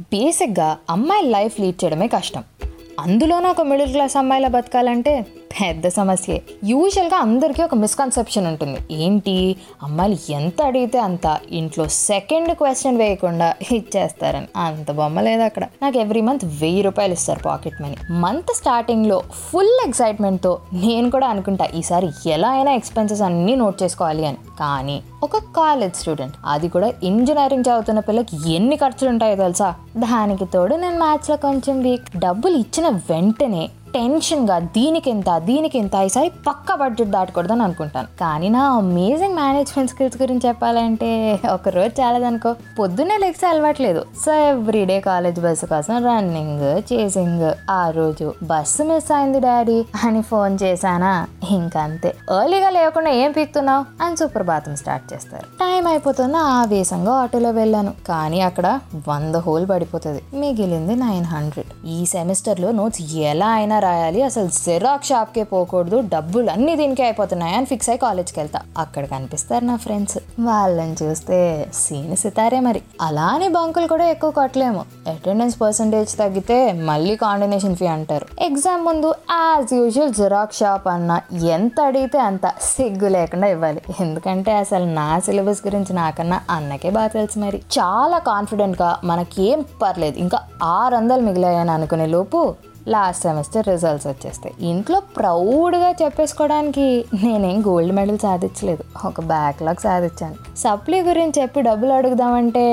బేసిక్గా 0.00 0.78
అమ్మాయి 0.90 1.30
life 1.30 1.60
lead 1.60 1.84
చేయడమే 1.84 2.08
కష్టం. 2.08 2.44
అందులోనూ 3.00 3.50
ఒక 3.50 3.60
మిడిల్ 3.60 3.92
క్లాస్ 3.92 4.16
అమ్మాయిలా 4.16 4.48
బతకాలంటే 4.48 5.26
పెద్ద 5.60 5.88
సమస్యే. 5.88 6.42
యూజువల్గా 6.64 7.16
అందరికీ 7.16 7.62
ఒక 7.62 7.74
మిస్కన్సెప్షన్ 7.74 8.46
ఉంటుంది. 8.46 8.78
ఏంటి? 8.90 9.56
అమ్మాయిలు 9.82 10.32
ఎంత 10.32 10.62
అడిగితే 10.62 10.98
అంత. 10.98 11.40
ఇంట్లో 11.50 11.88
సెకండ్ 11.88 12.52
క్వశ్చన్ 12.52 12.96
వేయకుండా 12.96 13.54
ఇచ్చేస్తారని. 13.72 14.46
అంత 14.56 14.90
బొమ్మ 14.90 15.20
లేదు 15.20 15.42
అక్కడ. 15.42 15.64
నాకు 15.82 15.98
ఎవ్రీ 15.98 16.20
మంత్ 16.20 16.44
వెయ్యి 16.44 16.82
రూపాయలు 16.82 17.12
ఇస్తారు 17.12 17.40
పాకెట్ 17.40 17.82
మనీ 17.82 17.96
మంత్ 18.10 18.54
స్టార్టింగ్లో 18.56 19.22
ఫుల్ 19.30 19.86
ఎక్సైట్మెంట్తో 19.86 20.58
నేను 20.72 21.10
కూడా 21.10 21.26
అనుకుంటా 21.26 21.64
ఈసారి 21.64 22.08
ఎలా 22.26 22.48
అయినా 22.48 22.72
ఎక్స్పెన్సెస్ 22.72 23.22
అన్నీ 23.22 23.54
నోట్ 23.54 23.82
చేసుకోవాలి 23.82 24.26
అని. 24.26 24.36
కానీ 24.60 25.02
ఒక 25.22 25.36
కాలేజ్ 25.36 25.96
స్టూడెంట్ 25.96 26.34
అది 26.46 26.68
కూడా 26.68 26.92
ఇంజనీరింగ్ 27.02 27.64
చదువుతున్న 27.68 28.00
పిల్లకి 28.00 28.52
ఎన్ని 28.52 28.76
ఖర్చులు 28.76 29.10
ఉంటాయో 29.10 29.36
తెలుసా? 29.36 29.74
దానికి 29.96 30.44
తోడు 30.44 30.74
నేను 30.74 30.98
మ్యాథ్స్లో 30.98 31.36
కొంచెం 31.36 31.82
వీక్ 31.82 32.16
డబ్బులు 32.16 32.56
ఇచ్చిన 32.56 32.88
వెంటనే 32.88 33.68
టెన్షన్గా 33.96 34.58
దీనికి 34.58 35.10
ఎంత 35.10 35.38
దీనికి 35.38 35.78
ఎంత 35.78 35.94
ఈసారి 35.94 36.32
పక్క 36.46 36.74
బడ్జెట్ 36.74 37.08
దాటకూడదని 37.08 37.62
అనుకుంటాను. 37.62 38.06
కానీ 38.06 38.48
నా 38.48 38.70
అమేజింగ్ 38.70 39.34
మేనేజ్మెంట్ 39.34 39.90
స్కిల్స్ 39.90 40.22
గురించి 40.22 40.48
చెప్పాలంటే 40.48 41.40
ఒక 41.52 41.68
రోజు 41.68 42.00
చాలదనుకో 42.00 42.54
పొద్దున్నే 42.78 43.18
లెగ్స్ 43.18 43.46
అలవాట్లేదు. 43.46 44.06
సో 44.26 44.32
ఎవ్రీడే 44.32 45.00
కాలేజ్ 45.00 45.40
బస్సు 45.40 45.66
కోసం 45.66 46.04
రన్నింగ్ 46.04 46.92
చేసింగ్ 46.92 47.52
ఆ 47.70 47.90
రోజు 47.90 48.34
బస్సు 48.42 48.82
మిస్ 48.82 49.12
అయింది 49.12 49.40
డాడీ 49.40 49.84
అని 50.04 50.22
ఫోన్ 50.22 50.58
చేశానా? 50.62 51.26
ఇంకంతే. 51.50 52.14
ఎర్లీగా 52.42 52.70
లేకుండా 52.70 53.10
ఏం 53.10 53.32
పీక్తున్నావు? 53.32 54.04
అని 54.04 54.16
సుప్రభాతం 54.16 54.76
స్టార్ట్ 54.76 55.14
చేస్తారు. 55.14 55.44
టైం 55.44 55.86
అయిపోతున్న 55.86 56.36
ఆవేశంగా 56.36 57.12
ఆటోలో 57.12 57.50
వెళ్ళాను. 57.50 57.92
కానీ 58.08 58.40
అక్కడ 58.40 58.80
వంద 59.08 59.34
హోల్ 59.34 59.68
పడిపోతుంది. 59.68 60.22
మిగిలింది 60.34 60.94
నైన్ 60.94 61.24
హండ్రెడ్. 61.24 61.86
ఈ 61.86 62.06
సెమిస్టర్లో 62.06 62.70
నోట్స్ 62.70 63.14
ఎలా 63.14 63.48
అయినా 63.48 63.78
రాయాలి. 63.86 64.22
అసలు 64.22 64.48
జెరాక్స్ 64.48 65.08
షాప్కే 65.08 65.42
పోకూడదు. 65.52 65.98
డబ్బులు 66.14 66.50
అన్నీ 66.50 66.76
దీనికే 66.76 67.02
అయిపోతున్నాయి 67.02 67.54
అని 67.56 67.66
ఫిక్స్ 67.66 67.90
అయ్యి 67.90 68.00
కాలేజ్కి 68.00 68.40
వెళ్తా. 68.40 68.60
అక్కడ 68.78 69.04
కనిపిస్తారు 69.04 69.64
నా 69.64 69.76
ఫ్రెండ్స్. 69.76 70.18
వాళ్ళని 70.40 70.96
చూస్తే 71.02 71.38
సీన్ 71.74 72.16
సితారే 72.16 72.60
మరి. 72.60 72.82
అలానే 73.00 73.48
బంకులు 73.48 73.86
కూడా 73.86 74.06
ఎక్కువ 74.06 74.30
కొట్టలేము. 74.30 74.84
అటెండెన్స్ 75.08 75.60
పర్సంటేజ్ 75.60 76.16
తగ్గితే 76.18 76.58
మళ్ళీ 76.72 77.16
కాండినేషన్ 77.16 77.76
ఫీ 77.76 77.86
అంటారు. 77.86 78.26
ఎగ్జామ్ 78.40 78.84
ముందు 78.84 79.14
యాజ్ 79.30 79.74
యూజువల్ 79.74 80.14
జిరాక్స్ 80.14 80.58
షాప్ 80.58 80.88
అన్న 80.88 81.20
ఎంత 81.50 81.80
అడిగితే 81.80 82.18
అంత 82.18 82.46
సిగ్గు 82.46 83.08
లేకుండా 83.08 83.48
ఇవ్వాలి. 83.48 83.82
ఎందుకంటే 84.00 84.52
అసలు 84.56 84.86
నా 85.00 85.08
సిలబస్ 85.20 85.62
గురించి 85.66 85.92
నాకన్నా 85.96 86.38
అన్నకే 86.50 86.90
బాగా 86.90 87.06
తెలుసు 87.06 87.38
మరి. 87.38 87.58
చాలా 87.78 88.18
కాన్ఫిడెంట్గా 88.30 88.90
మనకేం 89.04 89.60
పర్లేదు. 89.82 90.16
ఇంకా 90.18 90.38
ఆరు 90.62 90.94
వందలు 90.96 91.22
మిగిలాయని 91.28 91.70
అనుకునే 91.70 92.06
లోపు 92.06 92.40
లాస్ట్ 92.88 93.22
సెమిస్టర్ 93.22 93.68
రిజల్ట్స్ 93.68 94.06
వచ్చేస్తాయి. 94.06 94.54
ఇంట్లో 94.68 95.00
ప్రౌడ్గా 95.16 95.90
చెప్పేసుకోవడానికి 96.02 97.04
నేనేం 97.24 97.62
గోల్డ్ 97.66 97.92
మెడల్ 97.92 98.18
సాధించలేదు. 98.18 98.84
ఒక 99.06 99.20
బ్యాక్లాగ్ 99.20 99.82
సాధించాను. 99.82 100.34
సప్లీ 100.56 101.00
గురించి 101.00 101.42
చెప్పి 101.42 101.60
డబ్బులు 101.60 101.92
అడుగుదామంటే 101.92 102.64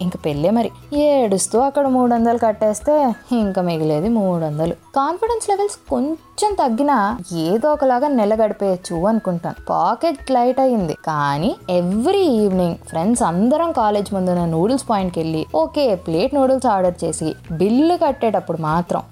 ఇంక 0.00 0.12
పెళ్ళే 0.24 0.50
మరి. 0.50 0.70
ఏడుస్తూ 0.94 1.58
అక్కడ 1.58 1.86
మూడు 1.86 2.14
వందలు 2.14 2.38
కట్టేస్తే 2.38 3.14
ఇంకా 3.32 3.62
మిగిలేది 3.62 4.08
మూడు 4.08 4.44
వందలు 4.44 4.74
కాన్ఫిడెన్స్ 4.96 5.48
లెవెల్స్ 5.48 5.76
కొంచెం 5.90 6.54
తగ్గినా 6.54 7.18
ఏదో 7.32 7.72
ఒకలాగా 7.72 8.08
నెల 8.08 8.34
గడిపేయచ్చు 8.34 8.96
అనుకుంటాను. 9.06 9.54
పాకెట్ 9.68 10.30
లైట్ 10.30 10.60
అయింది 10.60 10.94
కానీ 11.06 11.56
ఎవ్రీ 11.70 12.22
ఈవినింగ్ 12.22 12.76
ఫ్రెండ్స్ 12.88 13.22
అందరం 13.22 13.72
కాలేజ్ 13.72 14.14
ముందున్న 14.14 14.44
నూడిల్స్ 14.44 14.84
పాయింట్కి 14.90 15.20
వెళ్ళి 15.20 15.46
ఓకే 15.54 15.94
ప్లేట్ 15.94 16.34
నూడిల్స్ 16.34 16.66
ఆర్డర్ 16.66 17.04
చేసి 17.04 17.34
బిల్లు 17.52 17.96
కట్టేటప్పుడు 17.96 18.58
మాత్రం 18.62 19.02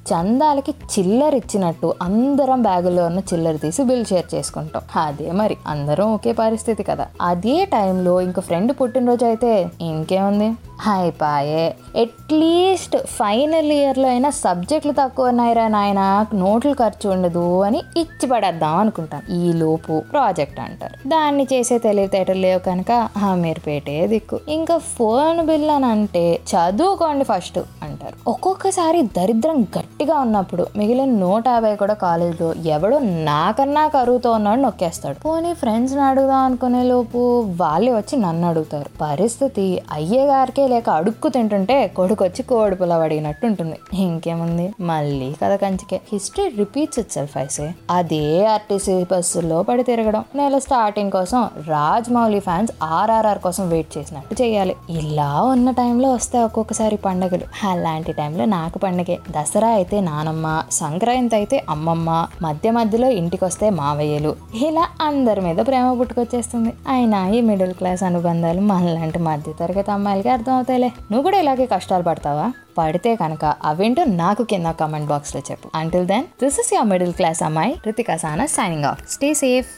చందాలకి 0.45 0.73
చిల్లర 0.93 1.35
ఇచ్చినట్టు 1.35 1.89
అందరం 2.03 2.59
బ్యాగుల్లో 2.63 3.03
ఉన్న 3.07 3.21
చిల్లర 3.29 3.57
తీసి 3.57 3.83
బిల్ 3.83 4.05
షేర్ 4.05 4.27
చేసుకుంటాం. 4.35 4.83
అదే 5.03 5.29
మరి 5.33 5.55
అందరం 5.67 6.09
ఒకే 6.15 6.33
పరిస్థితి 6.41 6.83
కదా. 6.83 7.07
అదే 7.21 7.57
టైంలో 7.65 8.15
ఇంక 8.21 8.41
ఫ్రెండ్ 8.41 8.73
పుట్టినరోజు 8.81 9.25
అయితే 9.25 9.53
ఇంకేముంది? 9.81 10.49
అయిపోయే 10.87 11.77
అట్లీస్ట్ 12.01 12.97
ఫైనల్ 12.97 13.73
ఇయర్లో 13.73 14.09
అయినా 14.09 14.31
సబ్జెక్టులు 14.31 14.93
తక్కువ 14.93 15.29
ఉన్నాయిరా 15.29 15.69
నాయన 15.69 16.27
నోట్లు 16.35 16.73
ఖర్చు 16.73 17.11
ఉండదు 17.11 17.61
అని 17.61 17.83
ఇచ్చి 17.97 18.27
పడేద్దాం 18.29 18.77
అనుకుంటాను. 18.77 19.35
ఈ 19.35 19.53
లోపు 19.53 20.03
ప్రాజెక్ట్ 20.13 20.61
అంటారు. 20.61 21.09
దాన్ని 21.09 21.47
చేసే 21.53 21.79
తెలివితేటలు 21.79 22.39
లేవు 22.39 22.59
కనుక 22.59 23.09
ఆ 23.23 23.35
మీరు 23.35 23.61
పేటే 23.61 24.07
దిక్కు. 24.07 24.41
ఇంకా 24.49 24.79
ఫోన్ 24.79 25.47
బిల్ 25.47 25.71
అని 25.71 25.85
అంటే 25.85 26.41
చదువుకోండి 26.53 27.25
ఫస్ట్ 27.25 27.59
అంటారు. 27.59 28.31
ఒక్కొక్కసారి 28.31 29.03
దరిద్రం 29.03 29.63
గట్టిగా 29.79 30.19
ఉన్నప్పుడు 30.19 30.67
మిగిలిన 30.77 31.19
నూట 31.19 31.49
యాభై 31.49 31.77
కూడా 31.77 31.95
కాలేజ్లో 31.95 32.55
ఎవడో 32.67 32.99
నాకన్నా 32.99 33.89
కరువుతో 33.89 34.33
ఉన్నాడు 34.33 34.61
నొక్కేస్తాడు. 34.61 35.21
పోనీ 35.21 35.55
ఫ్రెండ్స్ని 35.55 36.01
అడుగుదాం 36.01 36.37
అనుకునే 36.37 36.83
లోపు 36.83 37.47
వాళ్ళే 37.61 37.93
వచ్చి 37.93 38.17
నన్ను 38.17 38.49
అడుగుతారు. 38.49 38.91
పరిస్థితి 39.01 39.83
అయ్యేగారికే 39.93 40.67
లేక 40.75 40.91
అడుక్కు 40.91 41.29
తింటుంటే 41.29 41.77
కొడుకు 41.97 42.25
వచ్చి 42.25 42.43
కోడి 42.43 42.77
పులావ్ 42.77 43.03
అడిగినట్టు 43.03 43.47
ఉంటుంది. 43.47 43.77
ఇంకేముంది? 44.03 44.67
మళ్ళీ 44.81 45.29
కథ 45.43 45.53
కంచికే. 45.55 46.01
History 46.13 46.49
repeats 46.59 46.99
itself 47.13 47.39
I say 47.39 47.75
అదే 47.91 48.47
ఆర్టీసీ 48.47 48.95
బస్సులో 49.13 49.63
పడి 49.63 49.83
తిరగడం. 49.83 50.25
నెల 50.35 50.59
స్టార్టింగ్ 50.59 51.11
కోసం 51.11 51.41
రాజ్మౌళి 51.69 52.41
ఫ్యాన్స్ 52.41 52.73
ఆర్ఆర్ఆర్ 52.83 53.39
కోసం 53.39 53.69
వెయిట్ 53.69 53.99
చేసినట్టు 53.99 54.43
చేయాలి. 54.43 54.77
ఇలా 54.91 55.43
ఉన్న 55.43 55.71
టైంలో 55.71 56.09
వస్తే 56.13 56.39
ఒక్కొక్కసారి 56.39 56.97
పండగలు. 56.97 57.47
అలాంటి 57.71 58.13
టైంలో 58.13 58.45
నాకు 58.45 58.79
పండగే. 58.79 59.19
దసరా 59.31 59.69
అయితే 59.69 60.01
నానమ్మ 60.01 60.63
సంక్రాంతి 60.71 61.37
అయితే 61.37 61.65
అమ్మమ్మ 61.71 62.27
మధ్య 62.43 62.71
మధ్యలో 62.71 63.09
ఇంటికి 63.21 63.45
వస్తే 63.45 63.71
మావయ్యలు. 63.71 64.33
ఇలా 64.67 64.87
అందరి 65.01 65.41
మీద 65.41 65.57
ప్రేమ 65.57 65.97
పుట్టుకొచ్చేస్తుంది. 66.01 66.73
అయినా 66.89 67.21
ఈ 67.29 67.41
మిడిల్ 67.41 67.75
క్లాస్ 67.75 68.03
అనుబంధాలు 68.03 68.61
మనలాంటి 68.61 69.19
మధ్య 69.19 69.53
తరగతి 69.61 69.91
అమ్మాయిలకి 69.91 70.29
అర్థం 70.29 70.54
అవుతాయిలే 70.55 70.89
నువ్వు 71.11 71.23
కూడా 71.23 71.39
ఇలాగే 71.39 71.67
కష్టాలు 71.67 72.03
పడతావా? 72.03 72.47
పడితే 72.79 73.17
కనుక 73.17 73.45
అవేంటో 73.63 74.05
నాకు 74.05 74.43
కింద 74.43 74.67
కామెంట్ 74.67 75.09
బాక్స్లో 75.09 75.43
చెప్పు. 75.51 75.71
Until 75.75 76.07
then 76.07 76.23
this 76.43 76.61
is 76.61 76.75
your 76.75 76.89
middle 76.89 77.13
class 77.13 77.43
అమ్మాయి 77.43 77.75
Ritika 77.87 78.17
Sana 78.17 78.47
signing 78.47 78.85
off 78.85 79.11
stay 79.11 79.35
safe 79.35 79.71